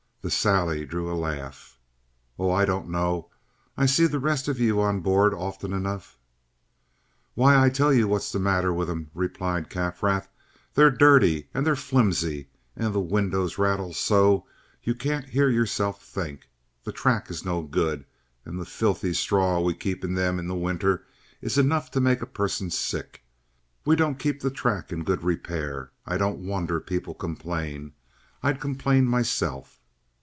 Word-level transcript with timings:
The 0.23 0.29
sally 0.29 0.85
drew 0.85 1.11
a 1.11 1.17
laugh. 1.17 1.79
"Oh, 2.37 2.51
I 2.51 2.63
don't 2.63 2.89
know. 2.91 3.31
I 3.75 3.87
see 3.87 4.05
the 4.05 4.19
rest 4.19 4.47
of 4.47 4.59
you 4.59 4.79
on 4.79 4.99
board 4.99 5.33
often 5.33 5.73
enough." 5.73 6.19
"Why, 7.33 7.57
I 7.59 7.71
tell 7.71 7.91
you 7.91 8.07
what's 8.07 8.31
the 8.31 8.37
matter 8.37 8.71
with 8.71 8.87
them," 8.87 9.09
replied 9.15 9.71
Kaffrath. 9.71 10.29
"They're 10.75 10.91
dirty, 10.91 11.49
and 11.55 11.65
they're 11.65 11.75
flimsy, 11.75 12.49
and 12.75 12.93
the 12.93 12.99
windows 12.99 13.57
rattle 13.57 13.93
so 13.93 14.45
you 14.83 14.93
can't 14.93 15.25
hear 15.29 15.49
yourself 15.49 16.03
think. 16.03 16.47
The 16.83 16.91
track 16.91 17.31
is 17.31 17.43
no 17.43 17.63
good, 17.63 18.05
and 18.45 18.59
the 18.61 18.65
filthy 18.65 19.15
straw 19.15 19.59
we 19.59 19.73
keep 19.73 20.03
in 20.05 20.13
them 20.13 20.37
in 20.37 20.61
winter 20.61 21.03
is 21.41 21.57
enough 21.57 21.89
to 21.89 21.99
make 21.99 22.21
a 22.21 22.27
person 22.27 22.69
sick. 22.69 23.23
We 23.85 23.95
don't 23.95 24.19
keep 24.19 24.41
the 24.41 24.51
track 24.51 24.91
in 24.91 25.03
good 25.03 25.23
repair. 25.23 25.89
I 26.05 26.19
don't 26.19 26.45
wonder 26.45 26.79
people 26.79 27.15
complain. 27.15 27.93
I'd 28.43 28.61
complain 28.61 29.05
myself." 29.05 29.79